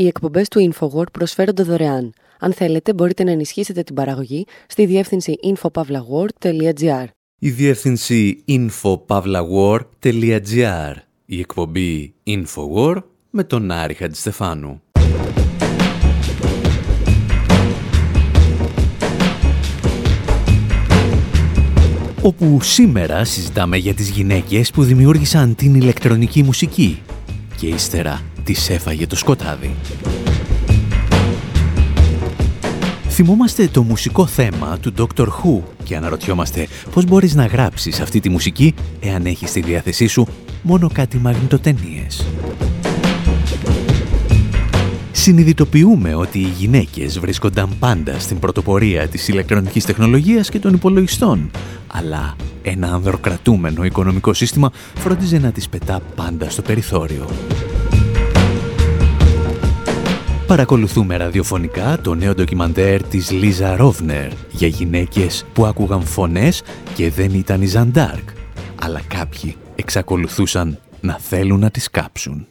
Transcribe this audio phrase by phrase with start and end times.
[0.00, 2.12] Οι εκπομπές του InfoWord προσφέρονται δωρεάν.
[2.38, 7.04] Αν θέλετε, μπορείτε να ενισχύσετε την παραγωγή στη διεύθυνση infopavlagor.gr.
[7.38, 10.94] Η διεύθυνση infopavlagor.gr.
[11.24, 14.82] Η εκπομπή InfoWord με τον Άρη Χατζηστεφάνου.
[22.22, 27.02] όπου σήμερα συζητάμε για τις γυναίκες που δημιούργησαν την ηλεκτρονική μουσική
[27.56, 29.74] και ύστερα τις έφαγε το σκοτάδι.
[33.08, 35.26] Θυμόμαστε το μουσικό θέμα του Dr.
[35.26, 40.26] Who και αναρωτιόμαστε πώς μπορείς να γράψεις αυτή τη μουσική εάν έχεις στη διάθεσή σου
[40.62, 42.26] μόνο κάτι μαγνητοτενίες.
[45.12, 51.50] Συνειδητοποιούμε ότι οι γυναίκες βρίσκονταν πάντα στην πρωτοπορία της ηλεκτρονικής τεχνολογίας και των υπολογιστών,
[51.86, 57.26] αλλά ένα ανδροκρατούμενο οικονομικό σύστημα φρόντιζε να τις πετά πάντα στο περιθώριο.
[60.50, 66.62] Παρακολουθούμε ραδιοφωνικά το νέο ντοκιμαντέρ της Λίζα Ρόβνερ για γυναίκες που άκουγαν φωνές
[66.94, 68.28] και δεν ήταν η Ζαντάρκ,
[68.80, 72.46] αλλά κάποιοι εξακολουθούσαν να θέλουν να τις κάψουν.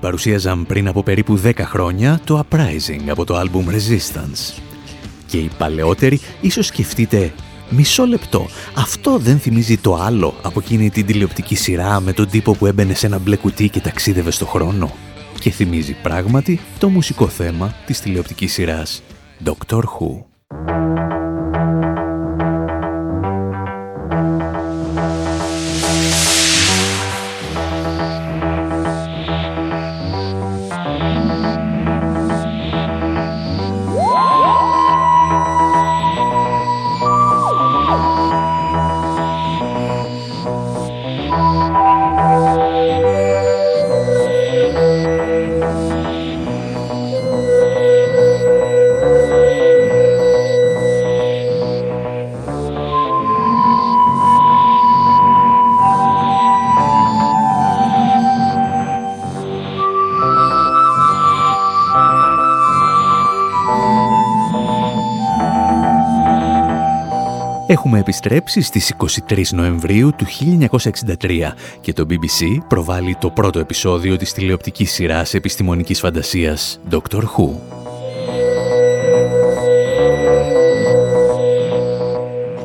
[0.00, 4.60] Παρουσίαζαν πριν από περίπου 10 χρόνια το Uprising από το άλμπουμ Resistance.
[5.26, 7.32] Και οι παλαιότεροι ίσως σκεφτείτε
[7.70, 12.52] Μισό λεπτό, αυτό δεν θυμίζει το άλλο από εκείνη την τηλεοπτική σειρά με τον τύπο
[12.52, 14.92] που έμπαινε σε ένα μπλε κουτί και ταξίδευε στο χρόνο.
[15.40, 19.02] Και θυμίζει πράγματι το μουσικό θέμα της τηλεοπτικής σειράς
[19.44, 20.85] Doctor Who.
[68.06, 68.94] Επιστρέψεις στις
[69.28, 70.26] 23 Νοεμβρίου του
[71.18, 77.58] 1963 και το BBC προβάλλει το πρώτο επεισόδιο της τηλεοπτικής σειράς επιστημονικής φαντασίας Doctor Who.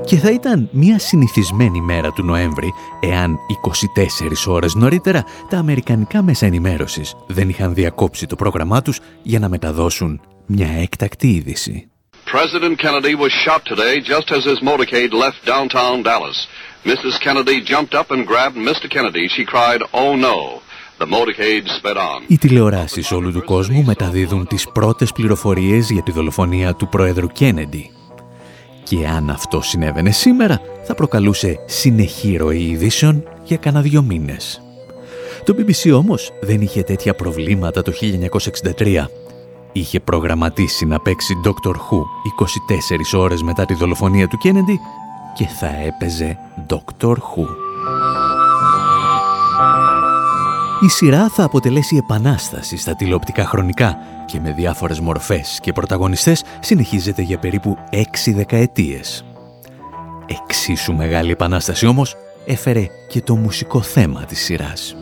[0.05, 3.37] Και θα ήταν μια συνηθισμένη μέρα του Νοέμβρη εάν
[4.47, 9.49] 24 ώρες νωρίτερα τα αμερικανικά μέσα ενημέρωσης δεν είχαν διακόψει το πρόγραμμά τους για να
[9.49, 11.90] μεταδώσουν μια έκτακτη είδηση.
[12.37, 16.37] President Kennedy was shot today just as his motorcade left downtown Dallas.
[16.91, 17.15] Mrs.
[17.25, 18.85] Kennedy jumped up and grabbed Mr.
[18.95, 19.25] Kennedy.
[19.35, 20.61] She cried, oh no.
[22.27, 27.91] Οι τηλεοράσεις όλου του κόσμου μεταδίδουν τις πρώτες πληροφορίες για τη δολοφονία του Πρόεδρου Κένεντι.
[28.83, 34.61] Και αν αυτό συνέβαινε σήμερα, θα προκαλούσε συνεχή ροή ειδήσεων για κανένα δυο μήνες.
[35.45, 39.05] Το BBC όμως δεν είχε τέτοια προβλήματα το 1963.
[39.71, 41.99] Είχε προγραμματίσει να παίξει Doctor Who
[43.13, 44.79] 24 ώρες μετά τη δολοφονία του Κένεντι
[45.33, 46.37] και θα έπαιζε
[46.69, 47.45] Doctor Who.
[50.83, 57.21] Η σειρά θα αποτελέσει επανάσταση στα τηλεοπτικά χρονικά και με διάφορες μορφές και πρωταγωνιστές συνεχίζεται
[57.21, 59.25] για περίπου έξι δεκαετίες.
[60.25, 62.15] Εξίσου μεγάλη επανάσταση όμως
[62.45, 64.95] έφερε και το μουσικό θέμα της σειράς.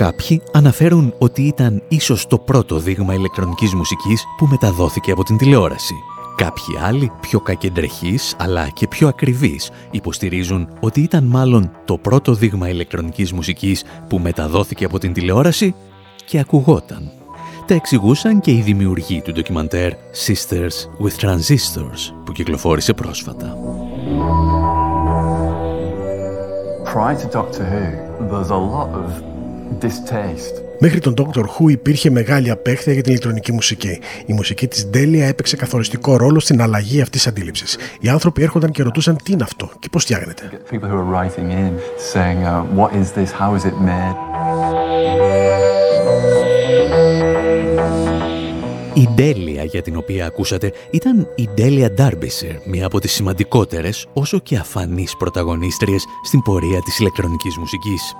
[0.00, 5.94] Κάποιοι αναφέρουν ότι ήταν ίσως το πρώτο δείγμα ηλεκτρονικής μουσικής που μεταδόθηκε από την τηλεόραση
[6.36, 12.68] Κάποιοι άλλοι, πιο κακεντρεχείς αλλά και πιο ακριβείς, υποστηρίζουν ότι ήταν μάλλον το πρώτο δείγμα
[12.68, 15.74] ηλεκτρονικής μουσικής που μεταδόθηκε από την τηλεόραση
[16.24, 17.10] και ακουγόταν.
[17.66, 19.92] Τα εξηγούσαν και οι δημιουργοί του ντοκιμαντέρ
[20.26, 23.56] Sisters with Transistors που κυκλοφόρησε πρόσφατα.
[26.94, 27.86] Prior to Doctor Who,
[28.30, 29.29] there's a lot of
[29.80, 31.40] distaste Μέχρι τον Dr.
[31.40, 34.00] Who υπήρχε μεγάλη απέχθεια για την ηλεκτρονική μουσική.
[34.26, 37.78] Η μουσική της Ντέλια έπαιξε καθοριστικό ρόλο στην αλλαγή αυτής της αντίληψης.
[38.00, 40.50] Οι άνθρωποι έρχονταν και ρωτούσαν τι είναι αυτό και πώς φτιάχνεται.
[48.94, 54.38] Η Ντέλια για την οποία ακούσατε ήταν η Ντέλια Ντάρμπισερ, μία από τις σημαντικότερες όσο
[54.38, 58.14] και αφανείς πρωταγωνίστριες στην πορεία της ηλεκτρονικής μουσικής.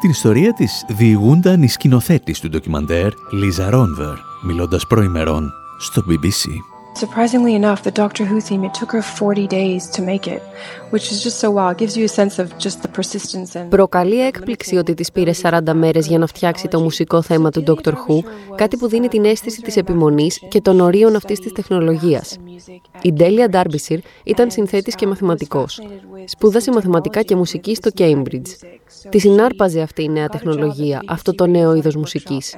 [0.00, 6.77] Την ιστορία της διηγούνταν οι σκηνοθέτης του ντοκιμαντέρ Λίζα Ρόνβερ, μιλώντας προημερών στο BBC.
[7.04, 10.42] Surprisingly enough, the Doctor Who theme, it took her 40 days to make it,
[10.90, 11.68] which is just so wow.
[11.68, 13.70] It gives you a sense of just the persistence and...
[13.70, 17.92] Προκαλεί έκπληξη ότι της πήρε 40 μέρες για να φτιάξει το μουσικό θέμα του Doctor
[17.92, 18.22] Who,
[18.54, 22.36] κάτι που δίνει την αίσθηση της επιμονής και των ορίων αυτής της τεχνολογίας.
[23.02, 25.80] Η Ντέλια Ντάρμπισιρ ήταν συνθέτης και μαθηματικός.
[26.24, 28.48] Σπούδασε μαθηματικά και μουσική στο Cambridge.
[29.08, 32.54] Της συνάρπαζε αυτή η νέα τεχνολογία, αυτό το νέο είδος μουσικής.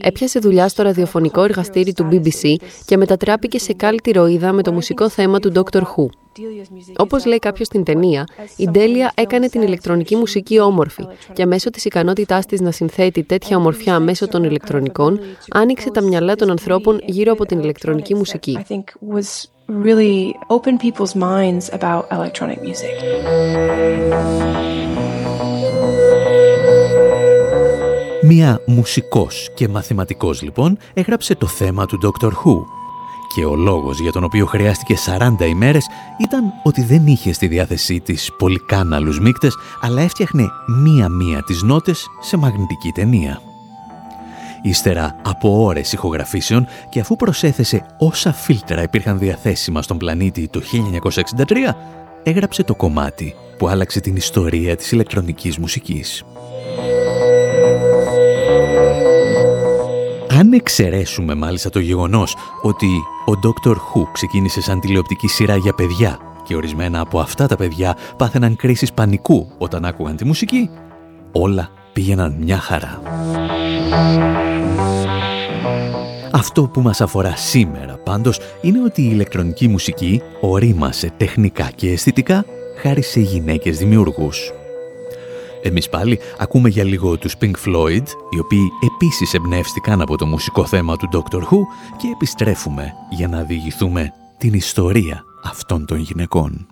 [0.00, 2.54] Έπιασε δουλειά στο ραδιοφωνικό εργαστήρι του BBC
[2.84, 5.80] και μετατράπηκε σε κάλτη ροίδα με το μουσικό θέμα του Dr.
[5.80, 6.06] Who.
[6.96, 8.24] Όπως λέει κάποιος στην ταινία,
[8.56, 13.56] η Ντέλια έκανε την ηλεκτρονική μουσική όμορφη και μέσω της ικανότητάς της να συνθέτει τέτοια
[13.56, 15.20] ομορφιά μέσω των ηλεκτρονικών,
[15.50, 18.58] άνοιξε τα μυαλά των ανθρώπων γύρω από την ηλεκτρονική μουσική.
[28.26, 32.26] Μία μουσικός και μαθηματικός λοιπόν έγραψε το θέμα του Dr.
[32.28, 32.64] Who
[33.34, 34.94] και ο λόγος για τον οποίο χρειάστηκε
[35.38, 35.86] 40 ημέρες
[36.18, 42.36] ήταν ότι δεν είχε στη διάθεσή της πολυκάναλους μίκτες αλλά έφτιαχνε μία-μία τις νότες σε
[42.36, 43.40] μαγνητική ταινία.
[44.62, 50.60] Ύστερα από ώρες ηχογραφήσεων και αφού προσέθεσε όσα φίλτρα υπήρχαν διαθέσιμα στον πλανήτη το
[51.36, 51.54] 1963,
[52.22, 56.24] έγραψε το κομμάτι που άλλαξε την ιστορία της ηλεκτρονικής μουσικής.
[60.38, 62.86] Αν εξαιρέσουμε μάλιστα το γεγονός ότι
[63.26, 63.70] ο Dr.
[63.70, 68.92] Who ξεκίνησε σαν τηλεοπτική σειρά για παιδιά και ορισμένα από αυτά τα παιδιά πάθαιναν κρίσεις
[68.92, 70.70] πανικού όταν άκουγαν τη μουσική,
[71.32, 73.02] όλα πήγαιναν μια χαρά.
[76.32, 82.44] Αυτό που μας αφορά σήμερα πάντως είναι ότι η ηλεκτρονική μουσική ορίμασε τεχνικά και αισθητικά
[82.76, 84.52] χάρη σε γυναίκες δημιουργούς.
[85.66, 90.66] Εμείς πάλι ακούμε για λίγο τους Pink Floyd, οι οποίοι επίσης εμπνεύστηκαν από το μουσικό
[90.66, 91.58] θέμα του Doctor Who
[91.96, 96.66] και επιστρέφουμε για να διηγηθούμε την ιστορία αυτών των γυναικών.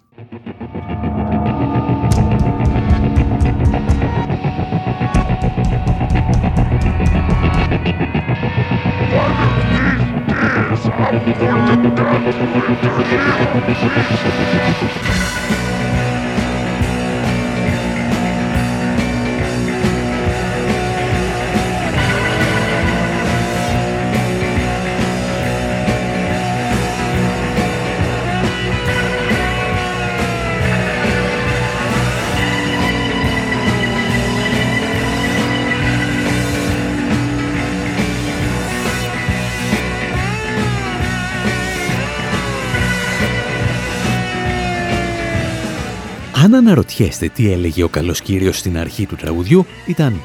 [46.52, 50.20] Αν αναρωτιέστε τι έλεγε ο καλός κύριος στην αρχή του τραγουδιού, ήταν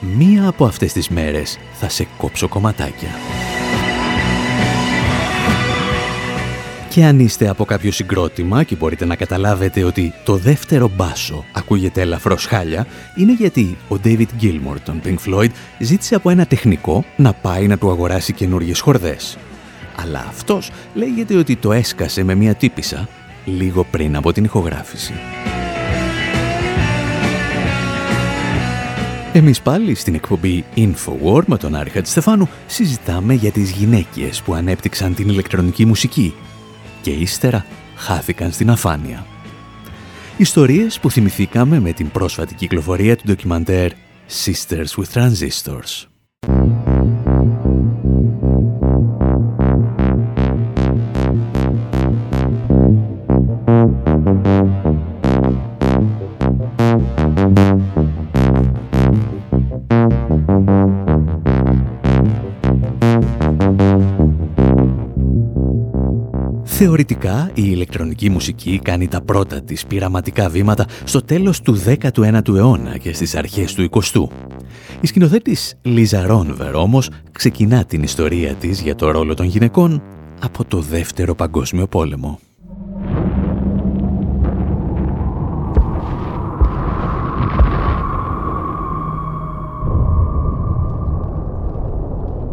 [0.00, 3.08] «Μία από αυτές τις μέρες θα σε κόψω κομματάκια».
[6.88, 12.00] Και αν είστε από κάποιο συγκρότημα και μπορείτε να καταλάβετε ότι το δεύτερο μπάσο ακούγεται
[12.00, 17.32] ελαφρώς χάλια, είναι γιατί ο David Gilmour των Pink Floyd ζήτησε από ένα τεχνικό να
[17.32, 19.38] πάει να του αγοράσει καινούργιες χορδές.
[19.96, 23.08] Αλλά αυτός λέγεται ότι το έσκασε με μια τύπησα
[23.44, 25.12] λίγο πριν από την ηχογράφηση.
[29.36, 35.14] Εμείς πάλι στην εκπομπή Infowar με τον Άρη Στεφάνου συζητάμε για τις γυναίκες που ανέπτυξαν
[35.14, 36.34] την ηλεκτρονική μουσική
[37.02, 37.66] και ύστερα
[37.96, 39.26] χάθηκαν στην αφάνεια.
[40.36, 43.90] Ιστορίες που θυμηθήκαμε με την πρόσφατη κυκλοφορία του ντοκιμαντέρ
[44.44, 46.06] Sisters with Transistors.
[67.08, 72.98] Θεωρητικά, η ηλεκτρονική μουσική κάνει τα πρώτα της πειραματικά βήματα στο τέλος του 19ου αιώνα
[72.98, 74.26] και στις αρχές του 20ου.
[75.00, 80.02] Η σκηνοθέτης Λίζα Ρόνβερ όμως ξεκινά την ιστορία της για το ρόλο των γυναικών
[80.40, 82.38] από το Δεύτερο Παγκόσμιο Πόλεμο.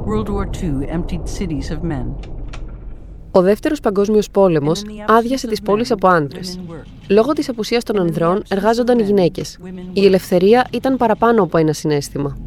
[0.05, 2.32] World War II emptied cities of men.
[3.35, 6.59] Ο Δεύτερος Παγκόσμιος Πόλεμος άδειασε τις πόλεις από άντρες.
[7.07, 9.59] Λόγω της απουσίας των ανδρών εργάζονταν οι γυναίκες.
[9.93, 12.37] Η ελευθερία ήταν παραπάνω από ένα συνέστημα.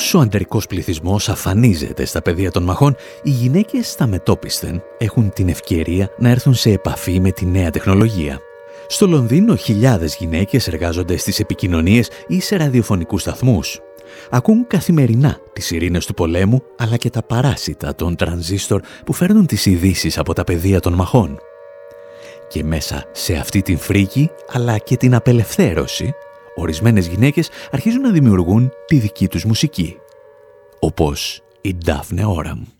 [0.00, 5.48] Καθώς ο ανδρικός πληθυσμός αφανίζεται στα πεδία των μαχών, οι γυναίκες στα μετόπισθεν έχουν την
[5.48, 8.38] ευκαιρία να έρθουν σε επαφή με τη νέα τεχνολογία.
[8.86, 13.80] Στο Λονδίνο χιλιάδες γυναίκες εργάζονται στις επικοινωνίες ή σε ραδιοφωνικούς σταθμούς.
[14.30, 19.66] Ακούν καθημερινά τις ειρήνες του πολέμου, αλλά και τα παράσιτα των τρανζίστορ που φέρνουν τις
[19.66, 21.38] ειδήσεις από τα πεδία των μαχών.
[22.48, 26.14] Και μέσα σε αυτή την φρίκη, αλλά και την απελευθέρωση,
[26.54, 29.96] ορισμένες γυναίκες αρχίζουν να δημιουργούν τη δική τους μουσική,
[30.80, 32.79] όπως η Daphne Oram.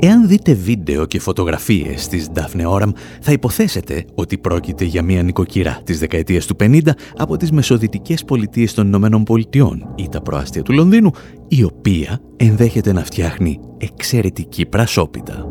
[0.00, 5.80] Εάν δείτε βίντεο και φωτογραφίες της Daphne Oram, θα υποθέσετε ότι πρόκειται για μια νοικοκυρά
[5.84, 6.80] της δεκαετίας του 50
[7.16, 11.10] από τις μεσοδυτικές πολιτείες των Ηνωμένων Πολιτειών ή τα προάστια του Λονδίνου,
[11.48, 15.46] η οποία ενδέχεται να φτιάχνει εξαιρετική πρασόπιτα.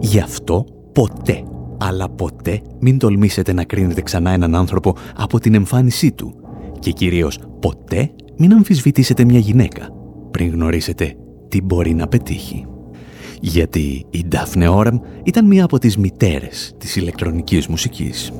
[0.00, 1.44] Γι' αυτό ποτέ,
[1.78, 6.34] αλλά ποτέ μην τολμήσετε να κρίνετε ξανά έναν άνθρωπο από την εμφάνισή του
[6.78, 9.98] και κυρίως ποτέ μην αμφισβητήσετε μια γυναίκα
[10.30, 11.14] πριν γνωρίσετε
[11.48, 12.66] τι μπορεί να πετύχει.
[13.40, 18.32] Γιατί η Daphne Oram ήταν μία από τις μητέρες της ηλεκτρονικής μουσικής.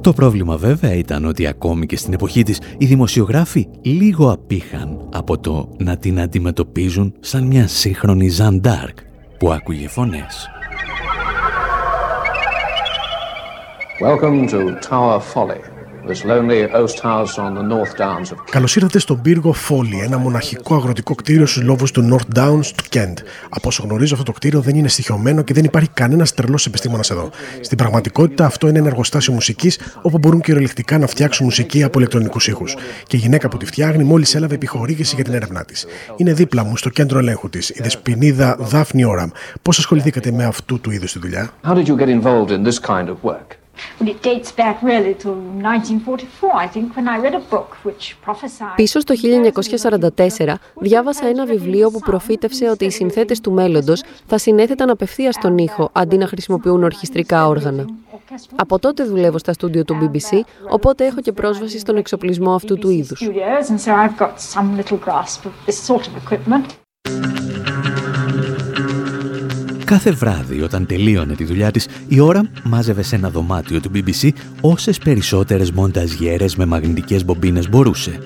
[0.00, 5.38] Το πρόβλημα βέβαια ήταν ότι ακόμη και στην εποχή της οι δημοσιογράφοι λίγο απήχαν από
[5.38, 8.98] το να την αντιμετωπίζουν σαν μια σύγχρονη Ζαν Ντάρκ
[9.38, 10.48] που άκουγε φωνές.
[14.00, 15.73] Welcome to Tower Folly.
[18.50, 22.84] Καλώς ήρθατε στον πύργο Φόλι, ένα μοναχικό αγροτικό κτίριο στους λόβους του North Downs του
[22.90, 23.14] Kent.
[23.48, 27.10] Από όσο γνωρίζω, αυτό το κτίριο δεν είναι στοιχειωμένο και δεν υπάρχει κανένας τρελός επιστήμονας
[27.10, 27.30] εδώ.
[27.60, 32.48] Στην πραγματικότητα, αυτό είναι ένα εργοστάσιο μουσικής όπου μπορούν κυριολεκτικά να φτιάξουν μουσική από ηλεκτρονικούς
[32.48, 32.76] ήχους.
[33.06, 35.86] Και η γυναίκα που τη φτιάχνει μόλις έλαβε επιχορήγηση για την έρευνά της.
[36.16, 39.30] Είναι δίπλα μου στο κέντρο ελέγχου της, η δεσπινίδα Δάφνη Όραμ.
[39.62, 41.50] Πώς ασχοληθήκατε με αυτού του είδους τη δουλειά;
[48.76, 49.14] Πίσω στο
[50.16, 55.58] 1944 διάβασα ένα βιβλίο που προφήτευσε ότι οι συνθέτες του μέλλοντος θα συνέθεταν απευθείας στον
[55.58, 57.84] ήχο αντί να χρησιμοποιούν ορχιστρικά όργανα.
[58.56, 60.40] Από τότε δουλεύω στα στούντιο του BBC,
[60.70, 63.28] οπότε έχω και πρόσβαση στον εξοπλισμό αυτού του είδους.
[69.84, 74.28] Κάθε βράδυ όταν τελείωνε τη δουλειά της, η ώρα μάζευε σε ένα δωμάτιο του BBC
[74.60, 78.18] όσες περισσότερες μονταζιέρες με μαγνητικές μπομπίνες μπορούσε.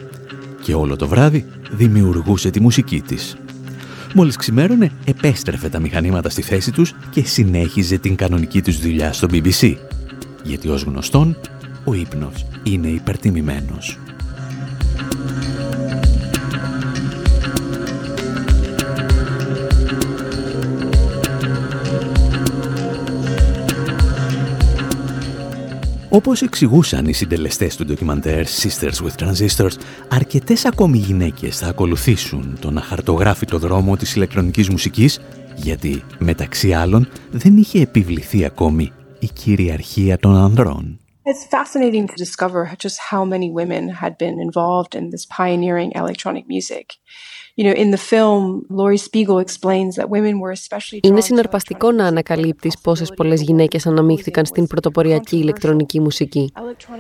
[0.63, 3.37] Και όλο το βράδυ δημιουργούσε τη μουσική της.
[4.15, 9.29] Μόλις ξημέρωνε, επέστρεφε τα μηχανήματα στη θέση τους και συνέχιζε την κανονική τους δουλειά στο
[9.31, 9.77] BBC.
[10.45, 11.37] Γιατί ως γνωστόν,
[11.85, 13.99] ο ύπνος είναι υπερτιμημένος.
[26.19, 29.73] Όπως εξηγούσαν οι συντελεστές του ντοκιμαντέρ Sisters with Transistors,
[30.09, 35.21] αρκετές ακόμη γυναίκες θα ακολουθήσουν τον αχαρτογράφητο δρόμο της ηλεκτρονικής μουσικής,
[35.57, 40.99] γιατί, μεταξύ άλλων, δεν είχε επιβληθεί ακόμη η κυριαρχία των ανδρών.
[41.23, 46.45] It's fascinating to discover just how many women had been involved in this pioneering electronic
[46.55, 46.87] music.
[51.01, 56.53] Είναι συναρπαστικό να ανακαλύπτεις πόσες πολλές γυναίκες αναμίχθηκαν στην πρωτοποριακή ηλεκτρονική μουσική.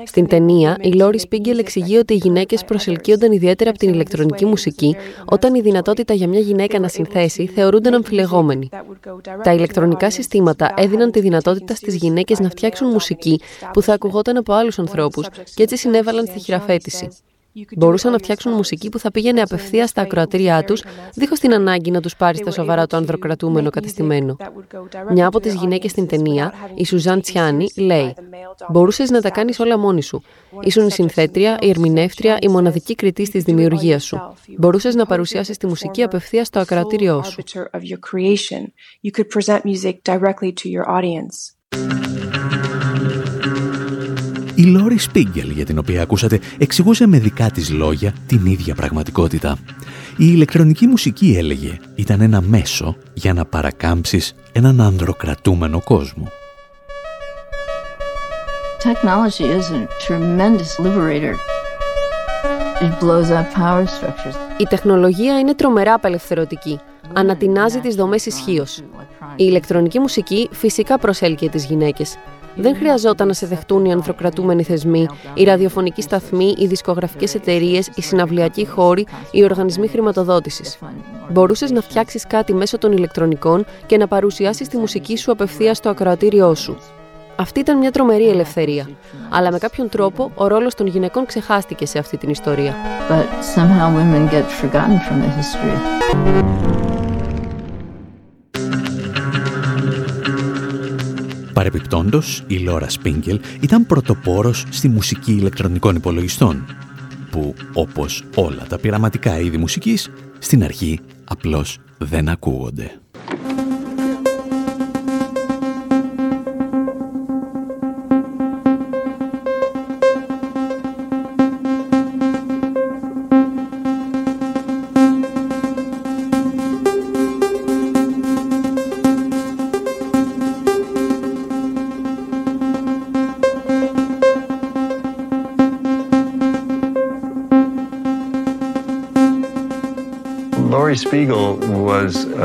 [0.04, 4.96] Στην ταινία, η Λόρι Σπίγκελ εξηγεί ότι οι γυναίκες προσελκύονταν ιδιαίτερα από την ηλεκτρονική μουσική
[5.24, 8.68] όταν η δυνατότητα για μια γυναίκα να συνθέσει θεωρούνταν αμφιλεγόμενη.
[9.42, 13.40] Τα ηλεκτρονικά συστήματα έδιναν τη δυνατότητα στις γυναίκες να φτιάξουν μουσική
[13.72, 17.08] που θα ακουγόταν από άλλους ανθρώπους και έτσι συνέβαλαν στη χειραφέτηση.
[17.76, 20.82] Μπορούσαν να φτιάξουν μουσική που θα πήγαινε απευθεία στα ακροατήριά τους,
[21.14, 24.36] δίχως την ανάγκη να τους πάρει στα σοβαρά το ανδροκρατούμενο κατεστημένο.
[25.10, 28.14] Μια από τις γυναίκες στην ταινία, η Σουζάν Τσιάνι, λέει:
[28.68, 30.22] Μπορούσες να τα κάνεις όλα μόνη σου.
[30.60, 34.20] Ήσουν η συνθέτρια, η ερμηνεύτρια, η μοναδική κριτής της δημιουργίας σου.
[34.58, 37.42] Μπορούσες να παρουσιάσεις τη μουσική απευθεία στο ακροατήριό σου.
[44.58, 49.58] Η Λόρι Σπίγκελ, για την οποία ακούσατε, εξηγούσε με δικά της λόγια την ίδια πραγματικότητα.
[50.10, 56.30] Η ηλεκτρονική μουσική, έλεγε, ήταν ένα μέσο για να παρακάμψεις έναν ανδροκρατούμενο κόσμο.
[58.82, 61.34] Technology is a tremendous liberator.
[62.80, 64.36] It blows up power structures.
[64.56, 66.80] Η τεχνολογία είναι τρομερά απελευθερωτική.
[67.12, 68.78] Ανατινάζει τις δομές ισχύως.
[69.36, 72.16] Η ηλεκτρονική μουσική φυσικά προσέλκυε τις γυναίκες.
[72.60, 78.02] Δεν χρειαζόταν να σε δεχτούν οι ανθρωκρατούμενοι θεσμοί, οι ραδιοφωνικοί σταθμοί, οι δισκογραφικές εταιρείες, οι
[78.02, 80.78] συναυλιακοί χώροι, οι οργανισμοί χρηματοδότησης.
[81.30, 85.88] Μπορούσες να φτιάξεις κάτι μέσω των ηλεκτρονικών και να παρουσιάσεις τη μουσική σου απευθείας στο
[85.88, 86.76] ακροατήριό σου.
[87.36, 88.88] Αυτή ήταν μια τρομερή ελευθερία.
[89.30, 92.74] Αλλά με κάποιον τρόπο ο ρόλος των γυναικών ξεχάστηκε σε αυτή την ιστορία.
[101.58, 106.64] Παρεπιπτόντος, η Λόρα Σπίγκελ ήταν πρωτοπόρος στη μουσική ηλεκτρονικών υπολογιστών,
[107.30, 113.00] που, όπως όλα τα πειραματικά είδη μουσικής, στην αρχή απλώς δεν ακούγονται.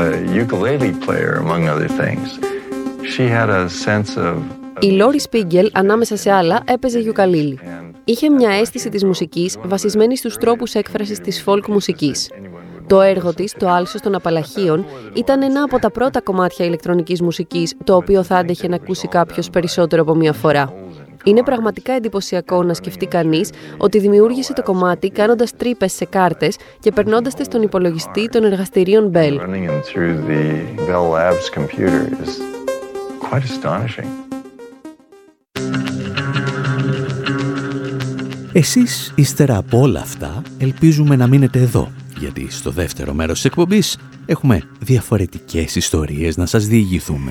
[0.02, 0.04] A
[0.42, 2.28] ukulele player, among other things.
[3.12, 4.36] She had a sense of
[4.80, 7.58] η Λόρι Σπίγκελ, ανάμεσα σε άλλα, έπαιζε γιουκαλίλι.
[8.04, 12.30] Είχε μια αίσθηση της μουσικής βασισμένη στους τρόπους έκφρασης της folk μουσικής.
[12.86, 17.74] Το έργο της, το άλσος των απαλαχίων, ήταν ένα από τα πρώτα κομμάτια ηλεκτρονικής μουσικής,
[17.84, 20.72] το οποίο θα άντεχε να ακούσει κάποιος περισσότερο από μία φορά.
[21.24, 26.92] Είναι πραγματικά εντυπωσιακό να σκεφτεί κανείς ότι δημιούργησε το κομμάτι κάνοντας τρύπες σε κάρτες και
[26.92, 29.38] περνώντας τε στον υπολογιστή των εργαστηρίων Bell.
[38.52, 43.98] Εσείς, ύστερα από όλα αυτά, ελπίζουμε να μείνετε εδώ, γιατί στο δεύτερο μέρος της εκπομπής
[44.26, 47.30] έχουμε διαφορετικές ιστορίες να σας διηγηθούμε.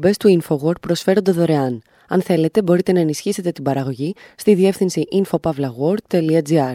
[0.00, 1.82] Οι εκπομπές του InfoWord προσφέρονται δωρεάν.
[2.08, 6.74] Αν θέλετε, μπορείτε να ενισχύσετε την παραγωγή στη διεύθυνση infopavlagor.gr.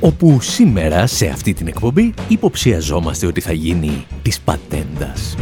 [0.00, 5.36] όπου σήμερα σε αυτή την εκπομπή υποψιαζόμαστε ότι θα γίνει της πατέντας.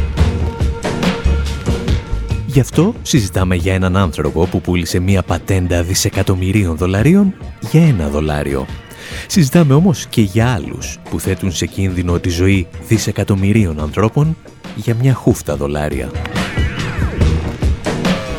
[2.45, 7.33] Γι' αυτό συζητάμε για έναν άνθρωπο που πούλησε μία πατέντα δισεκατομμυρίων δολαρίων
[7.71, 8.65] για ένα δολάριο.
[9.27, 14.37] Συζητάμε όμως και για άλλους που θέτουν σε κίνδυνο τη ζωή δισεκατομμυρίων ανθρώπων
[14.75, 16.11] για μια χούφτα δολάρια.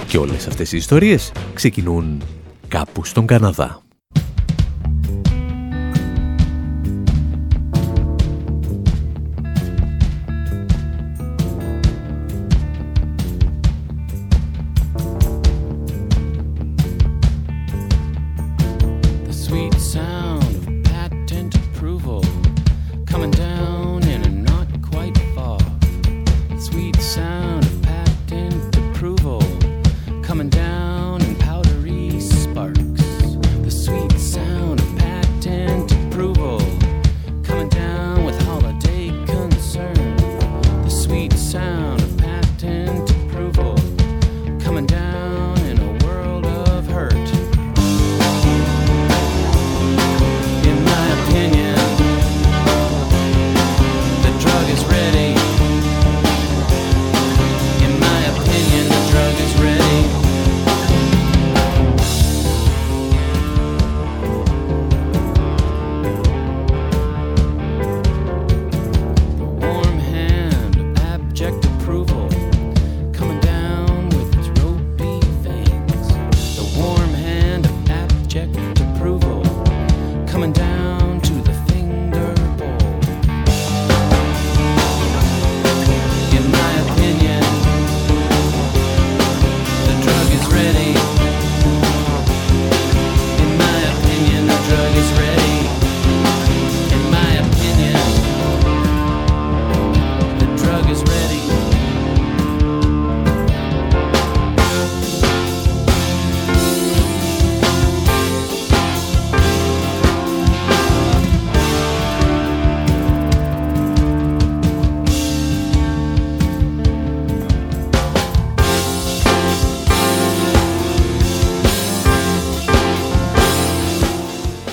[0.07, 2.23] Και όλες αυτές οι ιστορίες ξεκινούν
[2.69, 3.83] κάπου στον Καναδά.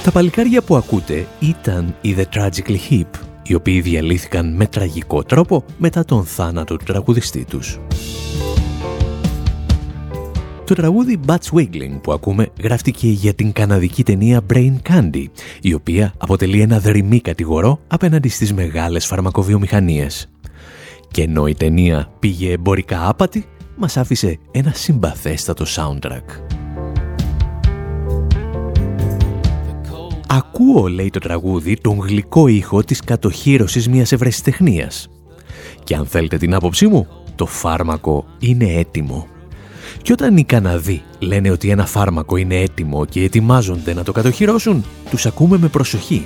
[0.09, 5.63] Τα παλικάρια που ακούτε ήταν οι The Tragically Hip, οι οποίοι διαλύθηκαν με τραγικό τρόπο
[5.77, 7.79] μετά τον θάνατο του τραγουδιστή τους.
[10.65, 15.25] Το τραγούδι Bats Wiggling που ακούμε γράφτηκε για την καναδική ταινία Brain Candy,
[15.61, 20.29] η οποία αποτελεί ένα δρυμή κατηγορό απέναντι στις μεγάλες φαρμακοβιομηχανίες.
[21.11, 23.45] Και ενώ η ταινία πήγε εμπορικά άπατη,
[23.75, 26.59] μας άφησε ένα συμπαθέστατο soundtrack.
[30.31, 35.09] Ακούω, λέει το τραγούδι, τον γλυκό ήχο της κατοχύρωσης μιας ευρεσιτεχνίας.
[35.83, 39.27] Και αν θέλετε την άποψή μου, το φάρμακο είναι έτοιμο.
[40.01, 44.85] Και όταν οι Καναδοί λένε ότι ένα φάρμακο είναι έτοιμο και ετοιμάζονται να το κατοχυρώσουν,
[45.09, 46.25] τους ακούμε με προσοχή,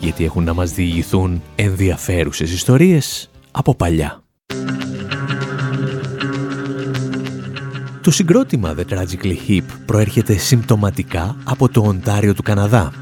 [0.00, 4.22] γιατί έχουν να μας διηγηθούν ενδιαφέρουσες ιστορίες από παλιά.
[8.02, 12.92] Το συγκρότημα The Tragically Hip προέρχεται συμπτωματικά από το Οντάριο του Καναδά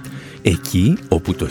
[0.49, 1.47] Εκεί όπου το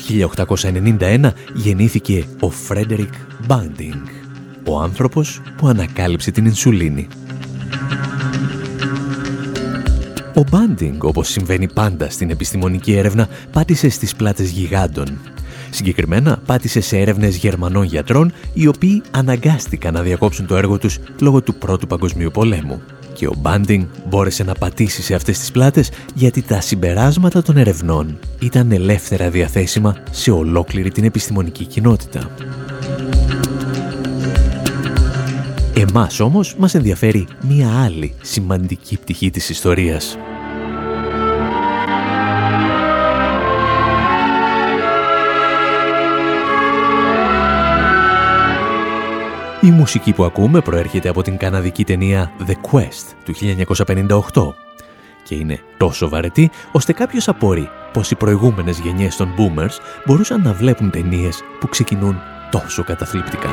[0.46, 3.14] 1891 γεννήθηκε ο Φρέντερικ
[3.46, 4.06] Μπάντινγκ,
[4.66, 7.08] ο άνθρωπος που ανακάλυψε την ινσουλίνη.
[10.36, 15.20] Ο Μπάντινγκ, όπως συμβαίνει πάντα στην επιστημονική έρευνα, πάτησε στις πλάτες γιγάντων.
[15.70, 21.42] Συγκεκριμένα πάτησε σε έρευνες Γερμανών γιατρών, οι οποίοι αναγκάστηκαν να διακόψουν το έργο τους λόγω
[21.42, 22.82] του Πρώτου Παγκοσμίου Πολέμου
[23.18, 28.20] και ο Μπάντινγκ μπόρεσε να πατήσει σε αυτές τις πλάτες γιατί τα συμπεράσματα των ερευνών
[28.40, 32.32] ήταν ελεύθερα διαθέσιμα σε ολόκληρη την επιστημονική κοινότητα.
[35.78, 40.18] Εμάς όμως μας ενδιαφέρει μία άλλη σημαντική πτυχή της ιστορίας.
[49.88, 53.34] Μουσική που ακούμε προέρχεται από την καναδική ταινία The Quest του
[54.34, 54.54] 1958
[55.24, 60.54] και είναι τόσο βαρετή ώστε κάποιος απορεί πως οι προηγούμενες γενιές των boomers μπορούσαν να
[60.54, 62.20] βλέπουν ταινίες που ξεκινούν
[62.52, 63.50] τόσο καταθλιπτικά.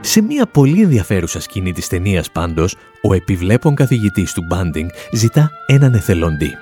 [0.00, 5.94] Σε μια πολύ ενδιαφέρουσα σκηνή της ταινίας πάντως, ο επιβλέπων καθηγητής του Banding ζητά έναν
[5.94, 6.54] εθελοντή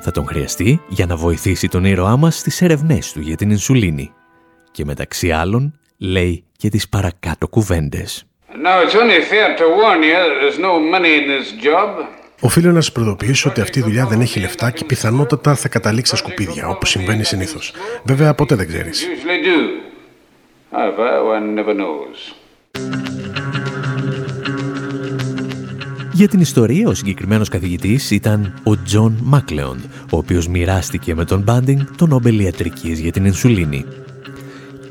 [0.00, 4.12] Θα τον χρειαστεί για να βοηθήσει τον ήρωά μας στις ερευνές του για την ινσουλίνη.
[4.72, 8.26] Και μεταξύ άλλων λέει και τις παρακάτω κουβέντες.
[12.40, 16.16] Οφείλω να σας προειδοποιήσω ότι αυτή η δουλειά δεν έχει λεφτά και πιθανότατα θα καταλήξει
[16.16, 17.72] στα σκουπίδια, όπως συμβαίνει συνήθως.
[18.04, 19.06] Βέβαια, ποτέ δεν ξέρεις.
[26.12, 29.82] Για την ιστορία, ο συγκεκριμένος καθηγητής ήταν ο Τζον Μάκλεον,
[30.12, 33.84] ο οποίος μοιράστηκε με τον Μπάντινγκ το Νόμπελ Ιατρικής για την Ινσουλίνη.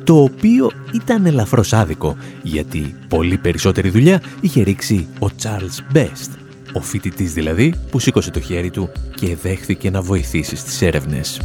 [0.03, 6.29] Το οποίο ήταν ελαφρώς άδικο, γιατί πολύ περισσότερη δουλειά είχε ρίξει ο Charles Best,
[6.73, 11.41] ο φοιτητής δηλαδή που σήκωσε το χέρι του και δέχθηκε να βοηθήσει στις έρευνες.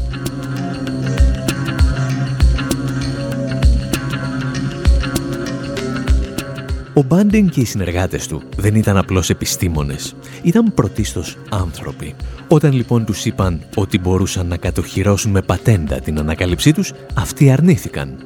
[6.94, 12.14] Ο Μπάντιν και οι συνεργάτες του δεν ήταν απλώς επιστήμονες, ήταν πρωτίστως άνθρωποι.
[12.48, 18.25] Όταν λοιπόν τους είπαν ότι μπορούσαν να κατοχυρώσουν με πατέντα την ανακάλυψή τους, αυτοί αρνήθηκαν.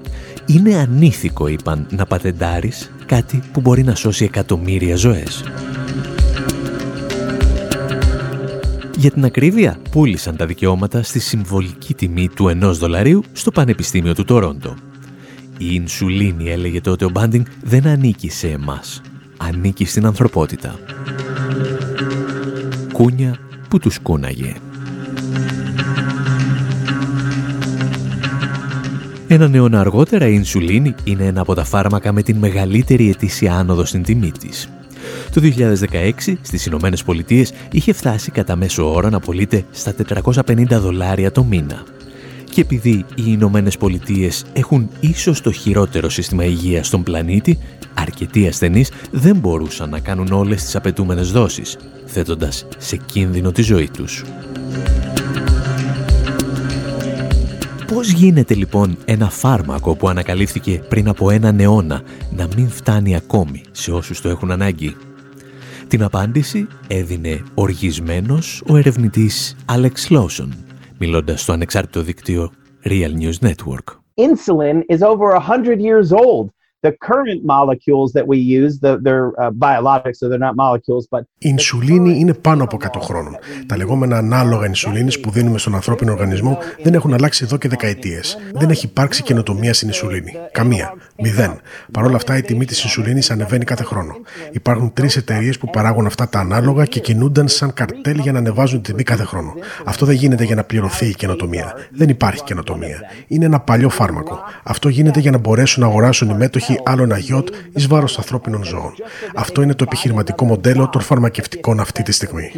[0.55, 5.45] Είναι ανήθικο, είπαν, να πατεντάρεις κάτι που μπορεί να σώσει εκατομμύρια ζωές.
[8.97, 14.25] Για την ακρίβεια, πούλησαν τα δικαιώματα στη συμβολική τιμή του ενός δολαρίου στο Πανεπιστήμιο του
[14.25, 14.75] Τορόντο.
[15.59, 19.01] Η ινσουλίνη, έλεγε τότε ο Μπάντινγκ, δεν ανήκει σε εμάς.
[19.37, 20.79] Ανήκει στην ανθρωπότητα.
[22.93, 23.37] Κούνια
[23.69, 24.55] που τους κούναγε.
[29.33, 33.85] Ένα αιώνα αργότερα η ινσουλίνη είναι ένα από τα φάρμακα με την μεγαλύτερη ετήσια άνοδο
[33.85, 34.69] στην τιμή της.
[35.33, 39.95] Το 2016 στις Ηνωμένες Πολιτείες είχε φτάσει κατά μέσο όρο να πωλείται στα
[40.47, 41.83] 450 δολάρια το μήνα.
[42.51, 47.59] Και επειδή οι Ηνωμένες Πολιτείες έχουν ίσως το χειρότερο σύστημα υγείας στον πλανήτη,
[47.95, 53.91] αρκετοί ασθενείς δεν μπορούσαν να κάνουν όλες τις απαιτούμενες δόσεις, θέτοντας σε κίνδυνο τη ζωή
[53.93, 54.25] τους.
[57.95, 62.03] Πώς γίνεται λοιπόν ένα φάρμακο που ανακαλύφθηκε πριν από έναν αιώνα
[62.37, 64.97] να μην φτάνει ακόμη σε όσους το έχουν ανάγκη;
[65.89, 70.49] Την απάντηση έδινε οργισμένος ο ερευνητής Alex Lawson,
[70.99, 72.51] μιλώντας στο ανεξάρτητο δίκτυο
[72.85, 73.99] Real News Network.
[74.15, 76.49] Insulin is over 100 years old.
[76.83, 81.21] The current molecules that we use, the, they're uh, biologics, so they're not molecules, but...
[81.39, 83.37] Η ινσουλίνη είναι πάνω από 100 χρόνων.
[83.67, 88.39] Τα λεγόμενα ανάλογα ινσουλίνης που δίνουμε στον ανθρώπινο οργανισμό δεν έχουν αλλάξει εδώ και δεκαετίες.
[88.53, 90.33] Δεν έχει υπάρξει καινοτομία στην ινσουλίνη.
[90.53, 90.95] Καμία.
[91.19, 91.61] Μηδέν.
[91.93, 94.15] Παρ' όλα αυτά η τιμή της ινσουλίνης ανεβαίνει κάθε χρόνο.
[94.53, 98.83] Υπάρχουν τρεις εταιρείες που παράγουν αυτά τα ανάλογα και κινούνταν σαν καρτέλ για να ανεβάζουν
[98.83, 99.55] την τιμή κάθε χρόνο.
[99.85, 101.75] Αυτό δεν γίνεται για να πληρωθεί η καινοτομία.
[101.91, 102.99] Δεν υπάρχει καινοτομία.
[103.27, 104.39] Είναι ένα παλιό φάρμακο.
[104.63, 108.19] Αυτό γίνεται για να μπορέσουν να αγοράσουν οι μέτοχοι έχει άλλο ένα γιότ εις βάρος
[108.19, 108.93] ανθρώπινων ζώων.
[109.35, 112.51] Αυτό είναι το επιχειρηματικό μοντέλο των φαρμακευτικών αυτή τη στιγμή.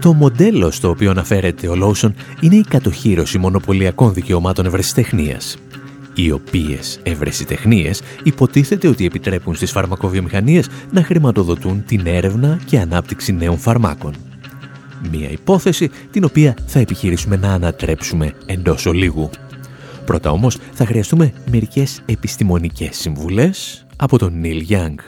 [0.00, 5.56] Το μοντέλο στο οποίο αναφέρεται ο Λόουσον είναι η κατοχήρωση μονοπωλιακών δικαιωμάτων ευρεσιτεχνίας
[6.14, 13.58] οι οποίες ευρεσιτεχνίες υποτίθεται ότι επιτρέπουν στις φαρμακοβιομηχανίες να χρηματοδοτούν την έρευνα και ανάπτυξη νέων
[13.58, 14.25] φαρμάκων.
[15.10, 19.30] Μία υπόθεση την οποία θα επιχειρήσουμε να ανατρέψουμε εντός ολίγου.
[20.04, 24.98] Πρώτα όμως θα χρειαστούμε μερικές επιστημονικές συμβουλές από τον Νίλ Γιάνγκ.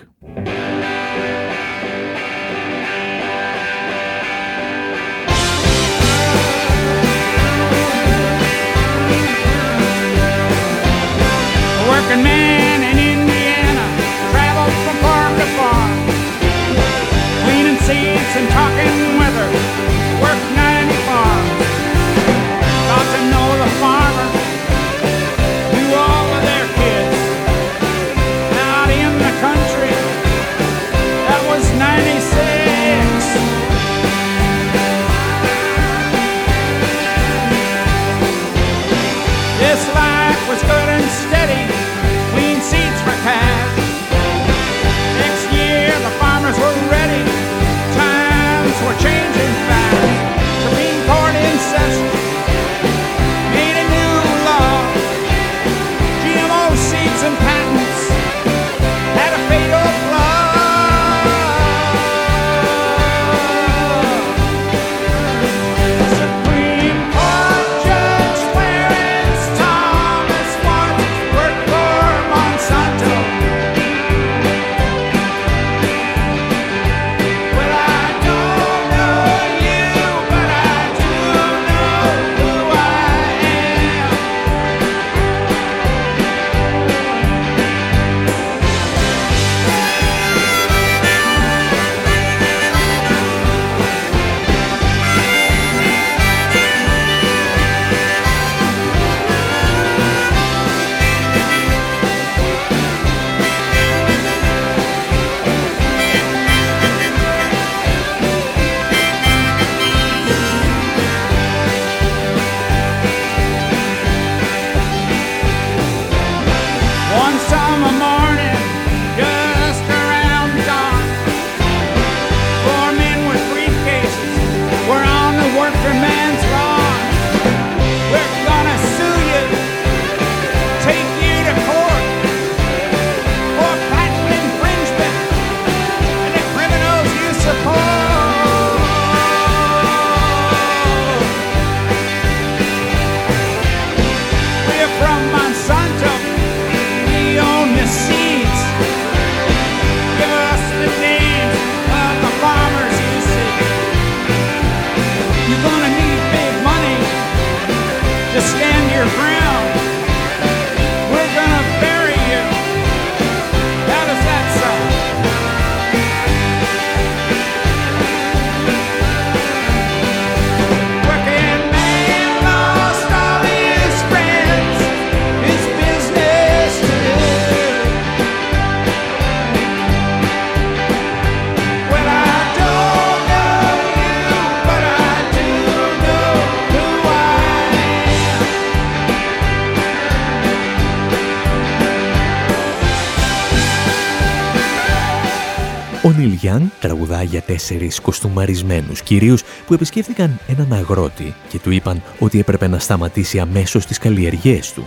[196.49, 202.03] Ο Νίλ Γιάνγκ τραγουδά για τέσσερις κοστούμαρισμένους κυρίους που επισκέφθηκαν έναν αγρότη και του είπαν
[202.19, 204.85] ότι έπρεπε να σταματήσει αμέσως τις καλλιεργίες του.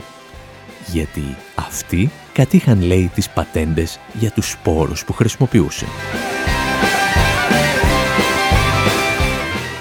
[0.87, 5.85] Γιατί αυτοί κατήχαν, λέει, τις πατέντες για τους σπόρους που χρησιμοποιούσε.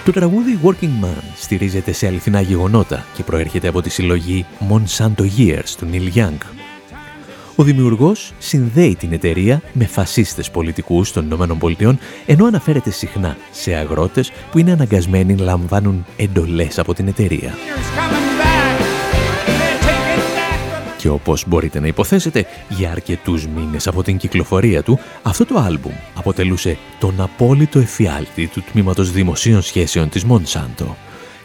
[0.05, 5.71] Το τραγούδι Working Man στηρίζεται σε αληθινά γεγονότα και προέρχεται από τη συλλογή Monsanto Years
[5.79, 6.70] του Neil Young.
[7.61, 14.33] Ο δημιουργός συνδέει την εταιρεία με φασίστες πολιτικούς των ΗΠΑ ενώ αναφέρεται συχνά σε αγρότες
[14.51, 17.55] που είναι αναγκασμένοι να λαμβάνουν εντολές από την εταιρεία.
[20.99, 25.93] Και όπως μπορείτε να υποθέσετε, για αρκετούς μήνες από την κυκλοφορία του, αυτό το άλμπουμ
[26.15, 30.97] αποτελούσε τον απόλυτο εφιάλτη του τμήματος δημοσίων σχέσεων της Μονσάντο.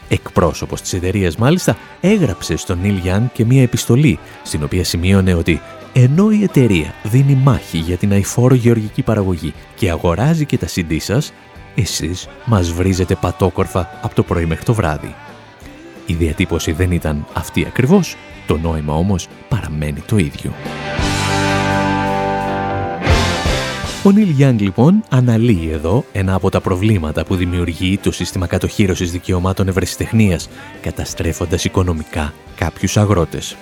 [0.10, 5.62] Εκπρόσωπος της εταιρείας μάλιστα έγραψε στον Νίλ Γιάν και μία επιστολή, στην οποία σημείωνε ότι
[5.98, 10.98] ενώ η εταιρεία δίνει μάχη για την αηφόρο γεωργική παραγωγή και αγοράζει και τα CD
[11.00, 11.34] σας,
[11.76, 15.16] εσείς μας βρίζετε πατόκορφα από το πρωί μέχρι το βράδυ.
[16.06, 18.16] Η διατύπωση δεν ήταν αυτή ακριβώς,
[18.48, 20.54] το νόημα όμως παραμένει το ίδιο.
[24.04, 29.12] Ο Νίλ Γιάνγκ λοιπόν αναλύει εδώ ένα από τα προβλήματα που δημιουργεί το σύστημα κατοχύρωσης
[29.12, 30.50] δικαιωμάτων ευρεσιτεχνίας,
[30.82, 33.56] καταστρέφοντας οικονομικά κάποιους αγρότες.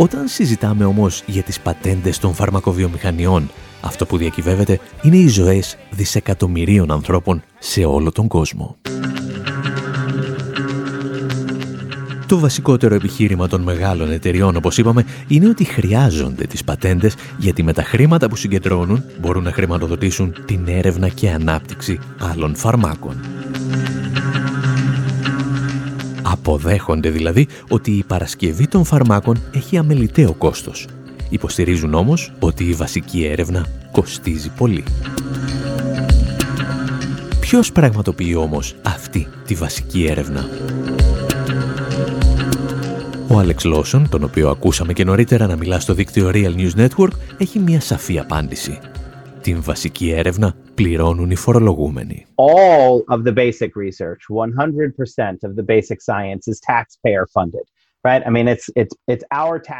[0.00, 6.90] Όταν συζητάμε όμως για τις πατέντες των φαρμακοβιομηχανιών, αυτό που διακυβεύεται είναι οι ζωές δισεκατομμυρίων
[6.90, 8.76] ανθρώπων σε όλο τον κόσμο.
[12.26, 17.72] Το βασικότερο επιχείρημα των μεγάλων εταιριών, όπως είπαμε, είναι ότι χρειάζονται τις πατέντες γιατί με
[17.72, 23.20] τα χρήματα που συγκεντρώνουν μπορούν να χρηματοδοτήσουν την έρευνα και ανάπτυξη άλλων φαρμάκων.
[26.30, 30.86] Αποδέχονται δηλαδή ότι η παρασκευή των φαρμάκων έχει αμεληταίο κόστος.
[31.28, 34.84] Υποστηρίζουν όμως ότι η βασική έρευνα κοστίζει πολύ.
[37.40, 40.48] Ποιος πραγματοποιεί όμως αυτή τη βασική έρευνα;
[43.28, 47.12] Ο Άλεξ Λόσον, τον οποίο ακούσαμε και νωρίτερα να μιλά στο δίκτυο Real News Network,
[47.38, 48.78] έχει μια σαφή απάντηση.
[49.40, 52.25] Την βασική έρευνα πληρώνουν οι φορολογούμενοι.
[52.35, 57.65] All of the basic research, 100% of the basic science is taxpayer funded.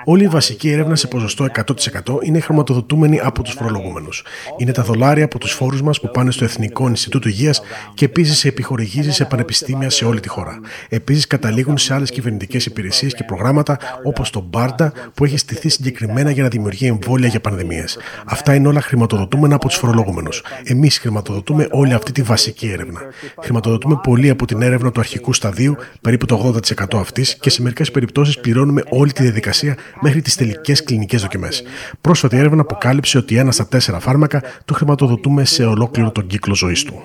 [0.04, 4.24] Όλη η βασική έρευνα σε ποσοστό 100% είναι χρηματοδοτούμενη από τους φορολογούμενους.
[4.56, 7.60] Είναι τα δολάρια από τους φόρους μας που πάνε στο Εθνικό Ινστιτούτο Υγείας
[7.94, 10.60] και επίσης σε επιχορηγήσεις σε πανεπιστήμια σε όλη τη χώρα.
[10.88, 16.30] Επίσης καταλήγουν σε άλλες κυβερνητικές υπηρεσίες και προγράμματα όπως το Μπάρντα που έχει στηθεί συγκεκριμένα
[16.30, 17.98] για να δημιουργεί εμβόλια για πανδημίες.
[18.24, 20.42] Αυτά είναι όλα χρηματοδοτούμενα από τους φορολογούμενους.
[20.64, 23.00] Εμείς χρηματοδοτούμε όλη αυτή τη βασική έρευνα.
[23.42, 26.54] Χρηματοδοτούμε πολύ από την έρευνα του αρχικού σταδίου, περίπου το
[26.94, 31.22] 80% αυτής και σε μερικές περιπτώσεις περιπτώσεις πληρώνουμε όλη τη διαδικασία μέχρι τις τελικές κλινικές
[31.22, 31.62] δοκιμές.
[32.00, 36.82] Πρόσφατη έρευνα αποκάλυψε ότι ένα στα τέσσερα φάρμακα το χρηματοδοτούμε σε ολόκληρο τον κύκλο ζωής
[36.82, 37.02] του.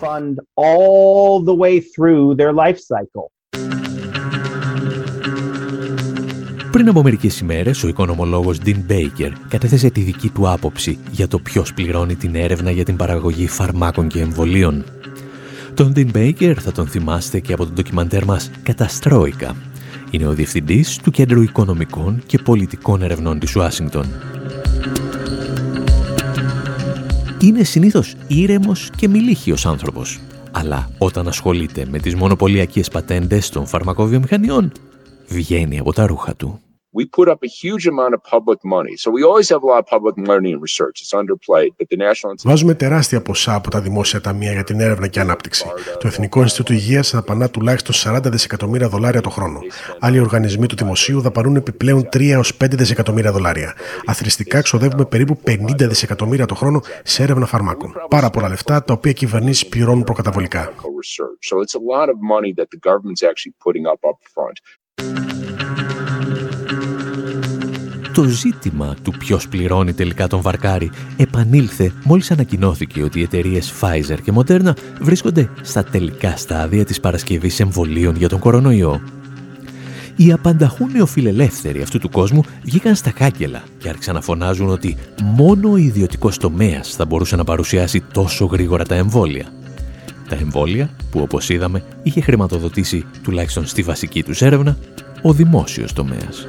[6.72, 11.40] Πριν από μερικές ημέρες, ο οικονομολόγος Dean Baker κατέθεσε τη δική του άποψη για το
[11.40, 14.86] ποιος πληρώνει την έρευνα για την παραγωγή φαρμάκων και εμβολίων.
[15.74, 19.56] Τον Dean Baker θα τον θυμάστε και από το ντοκιμαντέρ μας «Καταστρόικα»,
[20.14, 24.06] είναι ο Διευθυντής του Κέντρου Οικονομικών και Πολιτικών Ερευνών της Ουάσιγκτον.
[27.40, 30.20] Είναι συνήθως ήρεμος και μιλήχιος άνθρωπος,
[30.52, 34.72] αλλά όταν ασχολείται με τις μονοπωλιακές πατέντες των φαρμακοβιομηχανιών,
[35.28, 36.60] βγαίνει από τα ρούχα του.
[36.98, 38.96] We put up a huge amount of public money.
[39.04, 40.96] So we always have a lot of public money in research.
[41.02, 41.72] It's underplayed.
[41.78, 45.66] But the National Βάζουμε τεράστια ποσά από τα δημόσια ταμεία για την έρευνα και ανάπτυξη.
[46.00, 49.60] Το Εθνικό Ινστιτούτο Υγείας δαπανά τουλάχιστον 40 δισεκατομμύρια δολάρια το χρόνο.
[50.00, 53.74] Άλλοι οργανισμοί του δημοσίου δαπανούν επιπλέον 3 έως 5 δισεκατομμύρια δολάρια.
[54.06, 57.94] Αθρηστικά ξοδεύουμε περίπου 50 δισεκατομμύρια το χρόνο σε έρευνα φαρμάκων.
[58.10, 60.74] Πάρα πολλά λεφτά τα οποία οι κυβερνήσεις πληρώνουν προκαταβολικά.
[61.50, 64.58] So it's a lot of money that the government's actually putting up up front.
[68.14, 74.18] Το ζήτημα του ποιος πληρώνει τελικά τον Βαρκάρι επανήλθε μόλις ανακοινώθηκε ότι οι εταιρείες Pfizer
[74.24, 79.02] και Moderna βρίσκονται στα τελικά στάδια της παρασκευής εμβολίων για τον κορονοϊό.
[80.16, 85.72] Οι απανταχούν νεοφιλελεύθεροι αυτού του κόσμου βγήκαν στα κάγκελα και άρχισαν να φωνάζουν ότι μόνο
[85.72, 89.46] ο ιδιωτικός τομέας θα μπορούσε να παρουσιάσει τόσο γρήγορα τα εμβόλια.
[90.30, 94.78] Τα εμβόλια που όπως είδαμε είχε χρηματοδοτήσει τουλάχιστον στη βασική τους έρευνα
[95.22, 96.48] ο δημόσιος τομέας.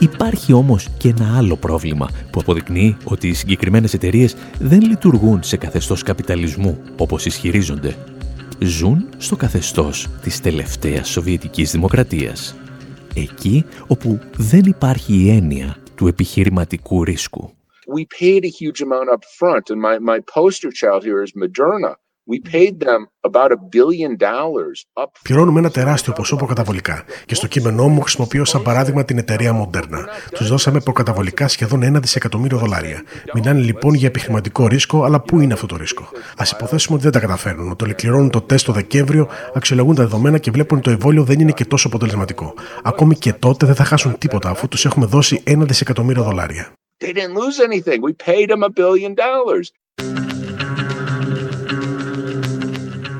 [0.00, 5.56] Υπάρχει όμως και ένα άλλο πρόβλημα που αποδεικνύει ότι οι συγκεκριμένες εταιρείες δεν λειτουργούν σε
[5.56, 7.96] καθεστώς καπιταλισμού όπως ισχυρίζονται.
[8.58, 12.56] Ζουν στο καθεστώς της τελευταίας Σοβιετικής Δημοκρατίας.
[13.14, 17.50] Εκεί όπου δεν υπάρχει η έννοια του επιχειρηματικού ρίσκου.
[17.98, 19.64] we paid a huge amount up front.
[19.70, 21.92] And my, my poster child here is Moderna.
[22.26, 25.10] We paid them about a billion dollars up.
[25.22, 27.04] Πληρώνουμε ένα τεράστιο ποσό προκαταβολικά.
[27.26, 30.04] Και στο κείμενό μου χρησιμοποιώ σαν παράδειγμα την εταιρεία Moderna.
[30.34, 33.02] Τους δώσαμε προκαταβολικά σχεδόν ένα δισεκατομμύριο δολάρια.
[33.34, 36.02] Μιλάνε λοιπόν για επιχειρηματικό ρίσκο, αλλά πού είναι αυτό το ρίσκο;
[36.36, 40.38] Α υποθέσουμε ότι δεν τα καταφέρνουν, ότι ολοκληρώνουν το τεστ το Δεκέμβριο, αξιολογούν τα δεδομένα
[40.38, 42.54] και βλέπουν ότι το εμβόλιο δεν είναι και τόσο αποτελεσματικό.
[42.82, 46.72] Ακόμη και τότε δεν θα χάσουν τίποτα αφού τους έχουμε δώσει ένα δισεκατομμύριο δολάρια.
[47.04, 47.98] They didn't lose anything.
[48.02, 49.66] We paid them a billion dollars.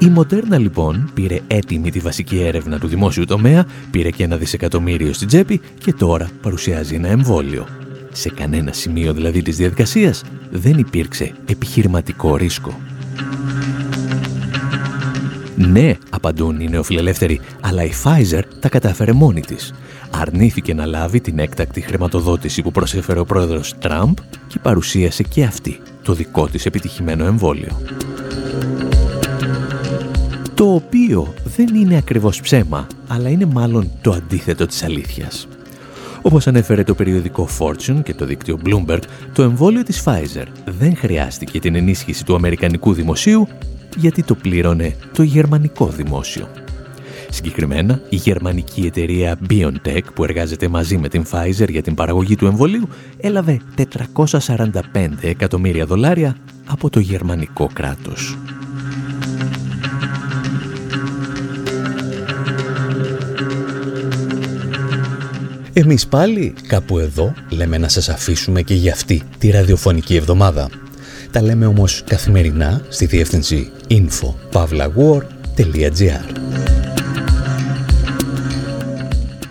[0.02, 5.12] Η Μοντέρνα λοιπόν πήρε έτοιμη τη βασική έρευνα του δημόσιου τομέα, πήρε και ένα δισεκατομμύριο
[5.12, 7.66] στην τσέπη και τώρα παρουσιάζει ένα εμβόλιο.
[8.12, 12.80] Σε κανένα σημείο δηλαδή της διαδικασίας δεν υπήρξε επιχειρηματικό ρίσκο.
[15.56, 19.72] Ναι, απαντούν οι νεοφιλελεύθεροι, αλλά η Pfizer τα κατάφερε μόνη της.
[20.10, 25.80] Αρνήθηκε να λάβει την έκτακτη χρηματοδότηση που προσέφερε ο πρόεδρος Τραμπ και παρουσίασε και αυτή
[26.02, 27.80] το δικό της επιτυχημένο εμβόλιο
[30.60, 35.48] το οποίο δεν είναι ακριβώς ψέμα, αλλά είναι μάλλον το αντίθετο της αλήθειας.
[36.22, 39.00] Όπως ανέφερε το περιοδικό Fortune και το δίκτυο Bloomberg,
[39.32, 43.48] το εμβόλιο της Pfizer δεν χρειάστηκε την ενίσχυση του Αμερικανικού δημοσίου
[43.96, 46.48] γιατί το πλήρωνε το γερμανικό δημόσιο.
[47.30, 52.46] Συγκεκριμένα, η γερμανική εταιρεία BioNTech που εργάζεται μαζί με την Pfizer για την παραγωγή του
[52.46, 52.88] εμβολίου
[53.20, 53.60] έλαβε
[54.16, 54.72] 445
[55.20, 56.36] εκατομμύρια δολάρια
[56.66, 58.38] από το γερμανικό κράτος.
[65.80, 70.68] Εμείς πάλι κάπου εδώ λέμε να σας αφήσουμε και για αυτή τη ραδιοφωνική εβδομάδα.
[71.30, 76.24] Τα λέμε όμως καθημερινά στη διεύθυνση info.pavlawar.gr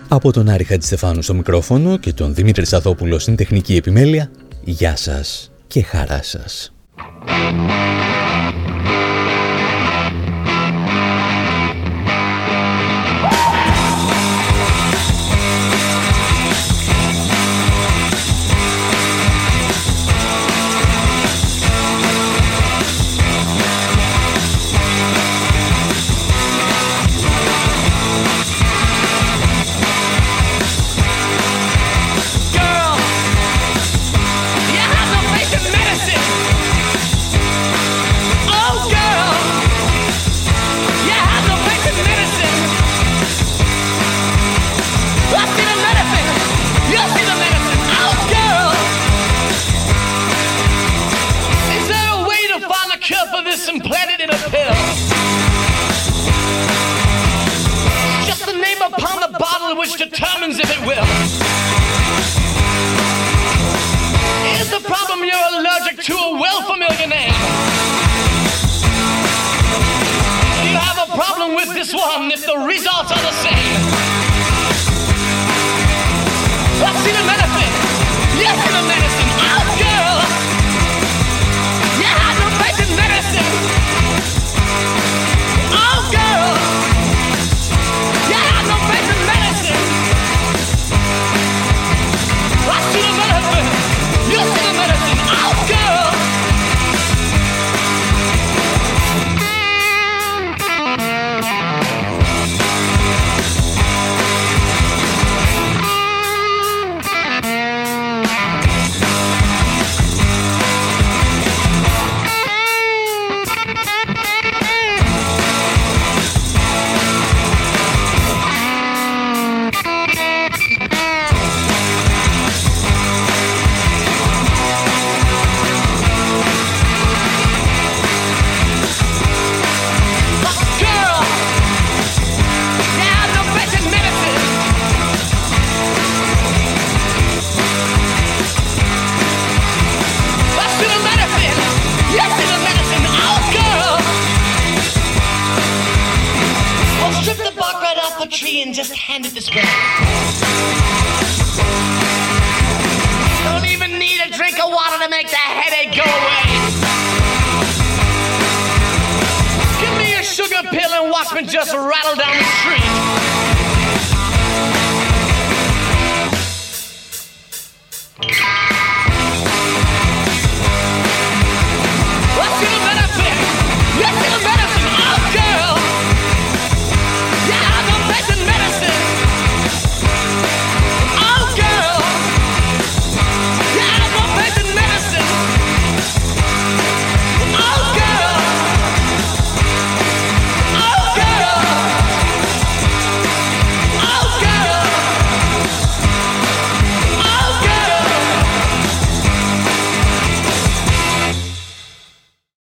[0.08, 4.30] Από τον Άρη Χατζηστεφάνου στο μικρόφωνο και τον Δημήτρη Σαθόπουλο στην τεχνική επιμέλεια,
[4.64, 6.72] γεια σας και χαρά σας.